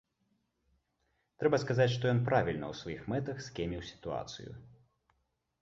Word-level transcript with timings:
Трэба 1.43 1.59
сказаць, 1.65 1.87
што 1.97 2.09
ён 2.13 2.21
правільна 2.29 2.65
ў 2.71 2.79
сваіх 2.81 3.01
мэтах 3.13 3.45
скеміў 3.49 3.81
сітуацыю. 3.91 4.51